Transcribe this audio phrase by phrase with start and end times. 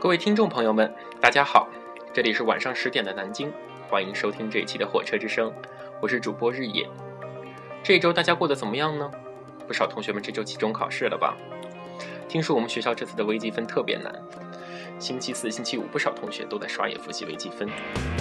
[0.00, 0.90] 各位听众朋友们，
[1.20, 1.68] 大家好，
[2.10, 3.52] 这里是晚上十点的南京，
[3.86, 5.52] 欢迎收听这一期的火车之声，
[6.00, 6.88] 我是主播日野。
[7.82, 9.10] 这一周大家过得怎么样呢？
[9.68, 11.36] 不少同学们这周期中考试了吧？
[12.30, 14.10] 听说我们学校这次的微积分特别难，
[14.98, 17.68] 星期四、星期五不少同学都在刷野复习微积分，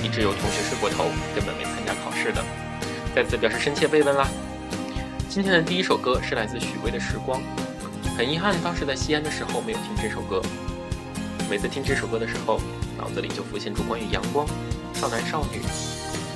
[0.04, 2.44] 一直有同学睡过头，根本没参加考试的，
[3.16, 4.28] 在此表示深切慰问啦。
[5.30, 7.42] 今天的第一首歌是来自许巍的《时光》，
[8.18, 10.42] 很遗憾当时在西安的时候没有听这首歌。
[11.50, 12.62] 每次听这首歌的时候，
[12.96, 14.46] 脑子里就浮现出关于阳光、
[14.94, 15.60] 少男少女、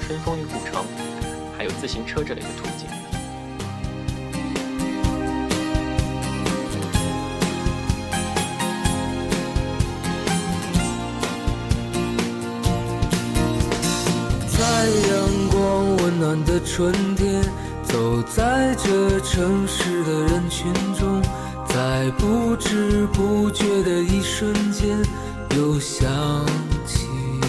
[0.02, 0.84] 春风与古城，
[1.56, 2.88] 还有自行车这类的图景。
[14.48, 17.44] 在阳光温暖的春天，
[17.84, 21.22] 走在这城市的人群中。
[21.74, 24.96] 在不知不觉的一瞬间，
[25.58, 26.06] 又想
[26.86, 27.08] 起
[27.42, 27.48] 你。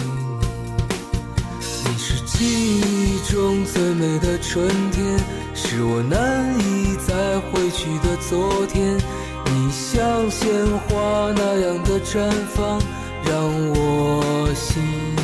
[1.59, 5.19] 你是记忆中最美的春天，
[5.53, 8.97] 是我难以再回去的昨天。
[9.45, 10.49] 你像鲜
[10.87, 12.81] 花那样的绽放，
[13.23, 15.14] 让我心。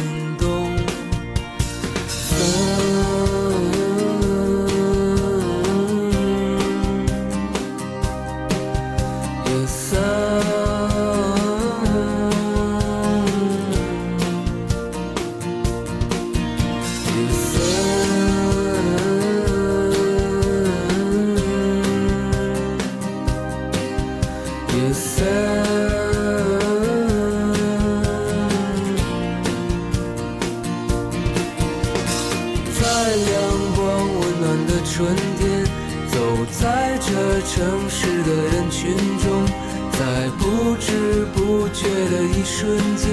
[32.79, 33.31] 在阳
[33.75, 33.79] 光
[34.19, 35.65] 温暖的春天
[36.11, 36.15] 走
[36.51, 37.09] 在这
[37.41, 39.45] 城市的人群中
[39.91, 39.99] 在
[40.37, 43.09] 不知不觉的一瞬间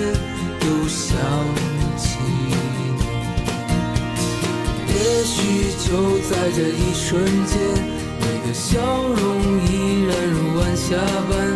[0.61, 1.19] 又想
[1.97, 2.51] 起你。
[4.89, 7.59] 也许就在这一瞬间
[8.21, 9.21] 你的笑容
[9.67, 10.97] 依然如晚霞
[11.29, 11.48] 般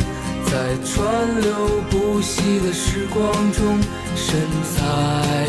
[0.52, 3.80] 在川流不息的时光中，
[4.14, 4.38] 身
[4.76, 5.48] 在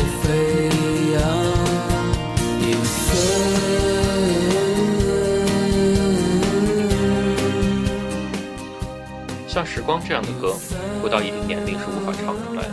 [9.46, 10.54] 像《时光》这样的歌，
[11.02, 12.70] 不到一定年龄是无法唱出来的。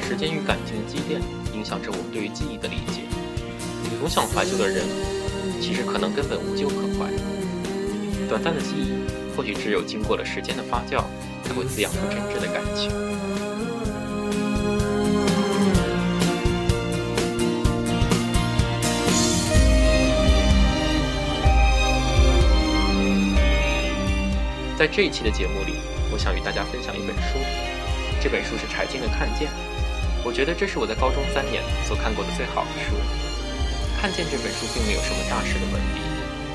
[0.00, 1.20] 时间与感情的积淀，
[1.52, 3.02] 影响着我们对于记忆的理解。
[3.98, 4.84] 总想怀旧的人，
[5.60, 7.10] 其实可能根本无旧可怀。
[8.28, 8.92] 短暂的记忆，
[9.36, 11.04] 或许只有经过了时间的发酵，
[11.42, 12.90] 才会滋养出真挚的感情。
[24.76, 25.74] 在这一期的节目里，
[26.10, 27.38] 我想与大家分享一本书。
[28.20, 29.48] 这本书是柴静的《看见》，
[30.24, 32.96] 我觉得这是我在高中三年所看过的最好的书。
[34.00, 36.00] 《看见》这本书并没有什么大师的文笔，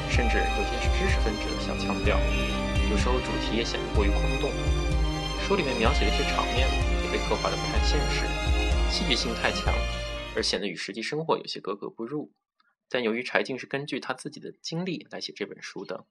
[0.09, 2.18] 甚至有些是知识分子的小腔调，
[2.90, 4.50] 有时候主题也显得过于空洞。
[5.45, 6.68] 书里面描写的一些场面
[7.03, 8.25] 也被刻画的不太现实，
[8.90, 9.73] 戏剧性太强，
[10.35, 12.31] 而显得与实际生活有些格格不入。
[12.90, 16.06] 但由于柴静是根据他自己的经历来写这本书的。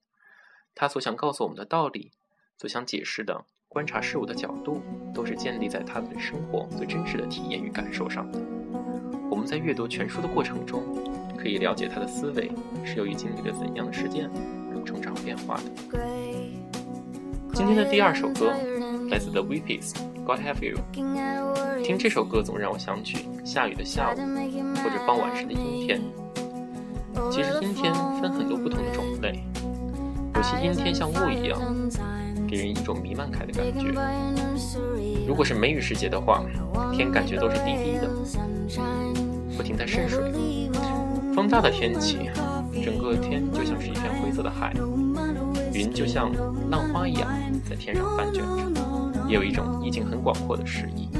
[0.74, 2.12] 他所想告诉我们的道理，
[2.58, 4.82] 所想解释的观察事物的角度，
[5.14, 8.38] 都是建立在他对生活最真实的体验与感受上的。
[9.30, 10.82] 我们在阅读全书的过程中，
[11.36, 12.50] 可以了解他的思维
[12.84, 14.30] 是由于经历了怎样的事件
[14.72, 15.62] 而成长变化的。
[17.54, 18.52] 今天的第二首歌
[19.10, 19.92] 来自 The Weepies，
[20.24, 20.78] 《God Have You》。
[21.82, 26.02] 听这首歌总让我想起下雨的下午，或者傍晚时的阴天。
[27.30, 29.44] 其实阴天分很多不同的种类。
[30.34, 31.58] 有些阴天像雾一样，
[32.47, 33.92] 给人一种弥漫开的感觉。
[35.26, 36.44] 如果是梅雨时节的话，
[36.92, 38.10] 天感觉都是低低的，
[39.56, 40.66] 不停在渗水。
[41.36, 42.30] 风大的天气，
[42.83, 44.72] 整个天就像是一片灰色的海，
[45.74, 46.33] 云就像
[46.71, 47.28] 浪花一样
[47.68, 51.10] 在天上翻卷着，也有一种意境很广阔的诗意。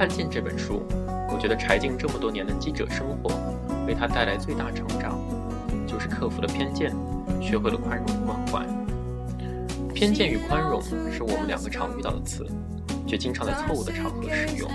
[0.00, 0.82] 看《见》这本书，
[1.30, 3.34] 我觉得柴静这么多年的记者生活，
[3.86, 5.20] 为他带来最大成长，
[5.86, 6.90] 就是克服了偏见，
[7.38, 8.66] 学会了宽容关怀。
[9.92, 10.80] 偏见与宽容
[11.12, 12.46] 是我们两个常遇到的词，
[13.06, 14.70] 却经常在错误的场合使用。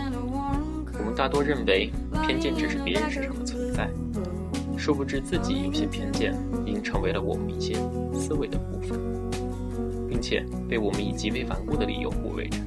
[0.99, 1.89] 我们大多认为
[2.21, 3.89] 偏见只是别人身上的存在，
[4.77, 6.35] 殊不知自己有些偏见
[6.67, 7.73] 已经成为了我们一些
[8.13, 8.99] 思维的部分，
[10.07, 12.59] 并且被我们以极为顽固的理由护卫着。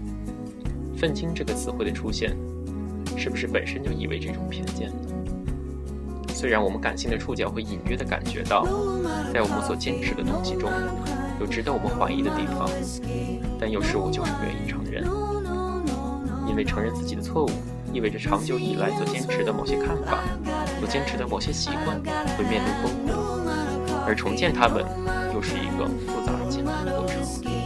[0.97, 2.37] 愤青这个词汇的出现，
[3.19, 4.95] 是不是本身就意味着一种偏见呢？
[6.33, 8.65] 虽然我们感性的触角会隐约的感觉到，
[9.35, 10.71] 在我们所坚持的东西中，
[11.41, 12.71] 有值得我们怀疑的地方，
[13.59, 15.05] 但有时我就是不愿意承认，
[16.49, 17.51] 因为承认自己的错误，
[17.93, 20.23] 意味着长久以来所坚持的某些看法，
[20.79, 22.01] 所坚持的某些习惯
[22.37, 23.13] 会面临崩溃，
[24.07, 24.85] 而重建它们，
[25.35, 27.58] 又是一个复杂而艰难的过程。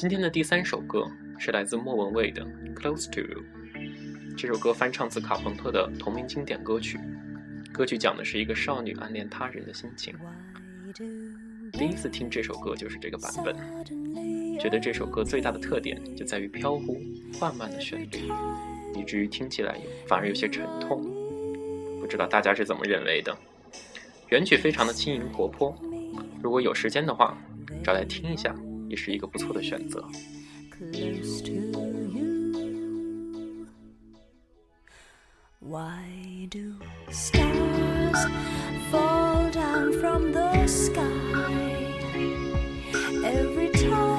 [0.00, 1.06] 今天的第三首歌
[1.38, 2.42] 是来自莫文蔚的
[2.74, 3.44] 《Close to You》。
[4.34, 6.98] 这首歌翻唱自卡朋特的同名经典歌曲。
[7.70, 10.14] 歌曲讲的是一个少女暗恋他人的心情。
[11.72, 13.54] 第一次听这首歌就是这个版本，
[14.58, 16.96] 觉得这首歌最大的特点就在于飘忽
[17.38, 18.32] 缓慢的旋律，
[18.98, 21.02] 以至于听起来反而有些沉痛。
[22.00, 23.36] 不知道大家是怎么认为的？
[24.30, 25.78] 原曲非常的轻盈活泼，
[26.42, 27.36] 如果有时间的话，
[27.84, 28.56] 找来听一下。
[28.90, 30.04] 也是一个不错的选择。
[35.60, 36.74] Why do
[37.12, 38.26] stars
[38.90, 41.04] fall down from the sky
[43.22, 44.09] every time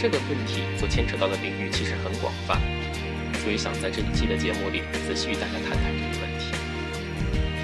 [0.00, 2.58] 这个问题所牵扯到的领域其实很广泛，
[3.44, 6.54] 所以想在这一期的节目里仔细与大家谈谈这个问题。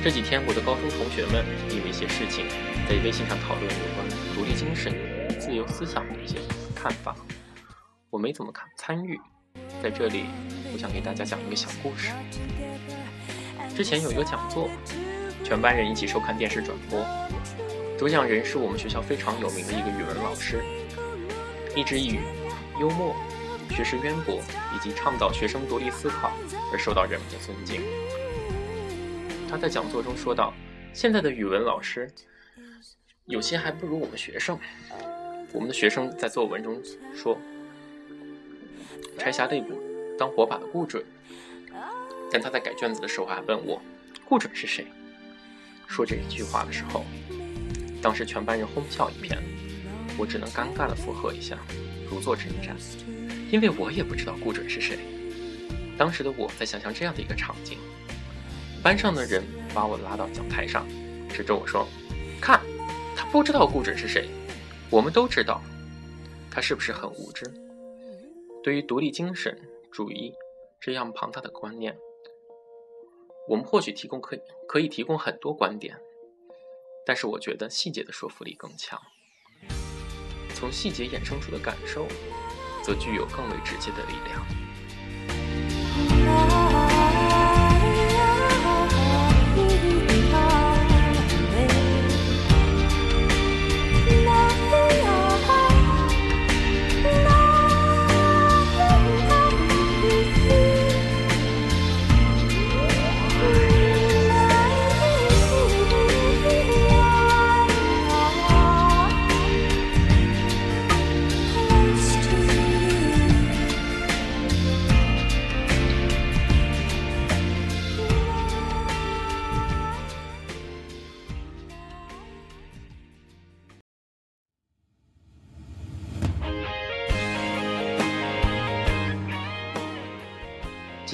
[0.04, 2.44] 这几天，我的高中同学们因为一些事情，
[2.86, 4.92] 在微信上讨论有关独立精神、
[5.40, 6.36] 自由思想的一些
[6.74, 7.16] 看法，
[8.10, 9.18] 我没怎么看参与。
[9.82, 10.24] 在这里，
[10.74, 12.10] 我想给大家讲一个小故事。
[13.74, 14.68] 之前有一个讲座，
[15.42, 17.02] 全班人一起收看电视转播。
[17.98, 20.62] 主讲人是我们学校非常有名的一个语文老师，
[21.76, 22.18] 一直以
[22.80, 23.14] 幽默、
[23.70, 24.42] 学识渊博
[24.74, 26.32] 以及倡导学生独立思考
[26.72, 27.82] 而受到人们的尊敬。
[29.48, 30.54] 他在讲座中说道
[30.94, 32.10] ：“现在的语文老师
[33.26, 34.58] 有些还不如我们学生。
[35.52, 36.82] 我们的学生在作文中
[37.14, 37.38] 说
[39.18, 39.78] ‘拆下肋骨
[40.18, 41.04] 当火把的顾准’，
[42.32, 43.80] 但他在改卷子的时候还问我
[44.26, 44.86] ‘顾准是谁’。
[45.86, 47.04] 说这一句话的时候。”
[48.06, 49.36] 当时全班人哄笑一片，
[50.18, 51.58] 我只能尴尬的附和一下，
[52.10, 52.74] 如坐针毡，
[53.50, 54.98] 因为我也不知道顾准是谁。
[55.98, 57.78] 当时的我在想象这样的一个场景：
[58.82, 59.42] 班上的人
[59.74, 60.86] 把我拉到讲台上，
[61.28, 61.86] 指着我说
[62.40, 62.60] ：“看，
[63.16, 64.28] 他不知道顾准是谁，
[64.90, 65.62] 我们都知道，
[66.50, 67.44] 他是不是很无知？”
[68.62, 69.56] 对于独立精神
[69.92, 70.34] 主义
[70.80, 71.96] 这样庞大的观念，
[73.48, 75.96] 我们或许提供可以可以提供很多观点。
[77.06, 79.00] 但是我觉得细节的说服力更强，
[80.58, 82.08] 从细节衍生出的感受，
[82.82, 84.65] 则具有更为直接的力量。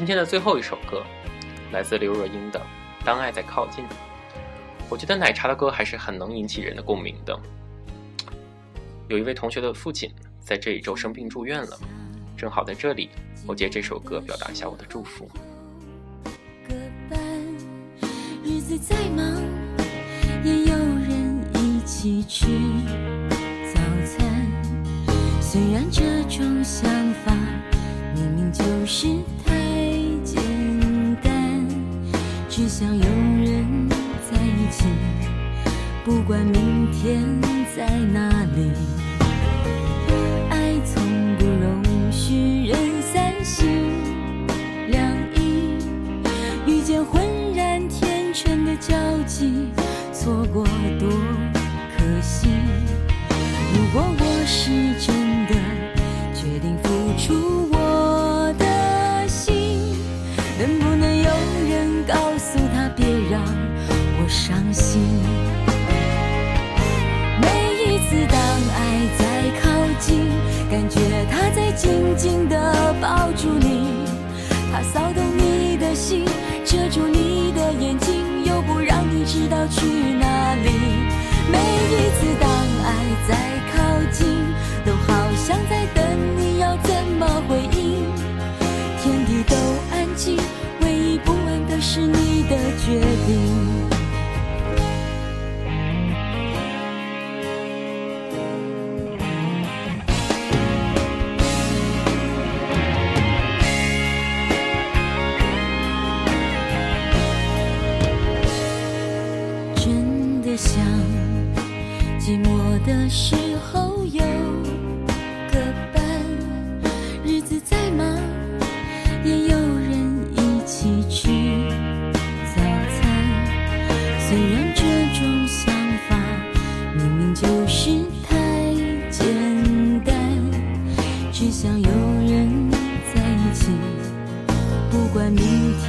[0.03, 1.05] 今天的最后一首歌，
[1.71, 2.59] 来自刘若英的
[3.05, 3.85] 《当爱在靠近》。
[4.89, 7.39] 我觉得奶茶的歌还是很能引起人的共鸣的。
[9.07, 11.79] 有一位同学的父亲在这一周生病住院了，
[12.37, 13.11] 正好在这里，
[13.47, 15.31] 我借这首歌表达一下我的祝福。
[18.43, 19.25] 日子再忙，
[20.43, 22.47] 也有人一起吃
[23.73, 24.51] 早餐。
[25.41, 26.91] 虽然这种想
[27.25, 27.33] 法
[28.17, 29.07] 明明就是。
[32.63, 33.89] 只想有人
[34.31, 34.85] 在一起，
[36.05, 37.21] 不管明天
[37.77, 38.92] 在哪里。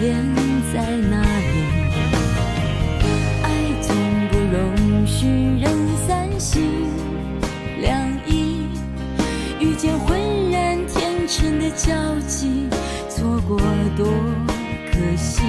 [0.04, 0.22] 天
[0.74, 1.54] 在哪里？
[3.42, 3.48] 爱
[3.82, 3.96] 总
[4.30, 5.26] 不容许
[5.62, 5.72] 人
[6.06, 6.90] 三心
[7.80, 8.68] 两意，
[9.62, 10.20] 遇见浑
[10.52, 11.94] 然天成的交
[12.28, 12.68] 集，
[13.08, 13.58] 错过
[13.96, 14.06] 多
[14.92, 15.42] 可惜。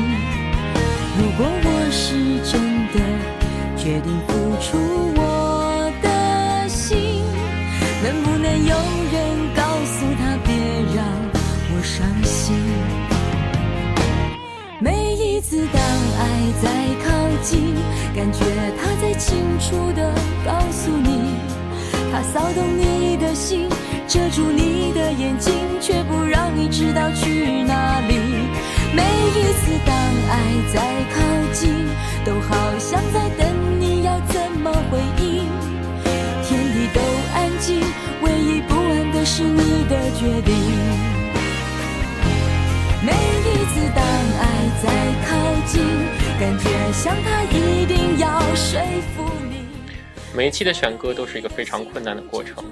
[1.19, 3.01] 如果我是真的
[3.77, 4.33] 决定付
[4.63, 4.79] 出
[5.17, 6.97] 我的心，
[8.05, 8.77] 能不能有
[9.13, 9.34] 人？
[18.15, 18.43] 感觉
[18.81, 20.15] 他在清楚地
[20.47, 21.37] 告诉你，
[22.11, 23.69] 他骚动你的心，
[24.09, 28.17] 遮住你的眼睛，却不让你知道去哪里。
[28.95, 29.95] 每一次当
[30.31, 30.41] 爱
[30.73, 30.81] 在
[31.13, 31.21] 靠
[31.53, 31.69] 近，
[32.25, 33.47] 都好像在等
[33.79, 35.45] 你要怎么回应。
[36.45, 37.01] 天地都
[37.35, 37.79] 安静，
[38.23, 40.55] 唯一不安的是你的决定。
[43.03, 44.03] 每一次当
[44.41, 44.43] 爱
[44.83, 44.87] 在
[46.39, 48.81] 感觉像他一定要说
[49.17, 49.67] 服你。
[50.37, 52.65] 每一期的选歌都是一个非常困难的过程。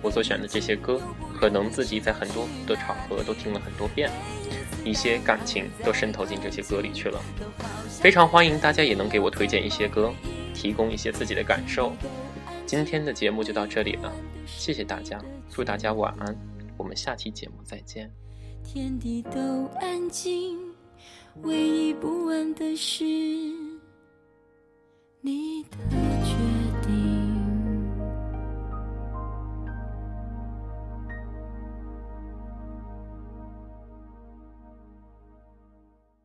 [0.00, 1.00] 我所选的这些歌，
[1.38, 4.10] 可能自己在很多的场合都听了很多遍，
[4.84, 7.20] 一些感情都渗透进这些歌里去了。
[7.88, 10.12] 非常欢迎大家也能给我推荐一些歌，
[10.54, 11.92] 提供一些自己的感受。
[12.64, 14.12] 今天的节目就到这里了，
[14.46, 16.36] 谢谢大家，祝大家晚安，
[16.76, 18.08] 我们下期节目再见。
[18.62, 20.67] 天地都安静。
[21.42, 23.04] 唯一不安的是
[25.20, 26.17] 你的。